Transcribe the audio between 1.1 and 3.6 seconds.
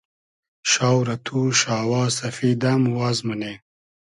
تو شاوا سئفید ام واز مونی